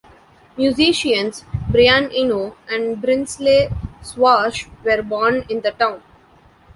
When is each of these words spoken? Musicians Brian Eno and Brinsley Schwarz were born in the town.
Musicians 0.57 1.45
Brian 1.69 2.09
Eno 2.11 2.55
and 2.67 2.99
Brinsley 2.99 3.69
Schwarz 4.03 4.65
were 4.83 5.03
born 5.03 5.45
in 5.47 5.61
the 5.61 5.69
town. 5.73 6.01